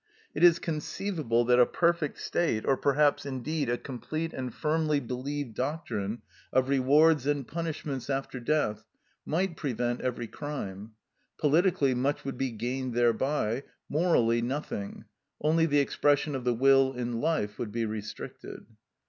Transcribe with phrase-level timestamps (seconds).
[0.33, 5.53] It is conceivable that a perfect state, or perhaps indeed a complete and firmly believed
[5.53, 8.83] doctrine of rewards and punishments after death,
[9.27, 10.93] might prevent every crime;
[11.37, 15.05] politically much would be gained thereby; morally, nothing;
[15.39, 18.65] only the expression of the will in life would be restricted.